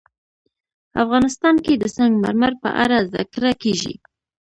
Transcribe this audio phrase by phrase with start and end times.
[1.03, 3.93] افغانستان کې د سنگ مرمر په اړه زده کړه کېږي.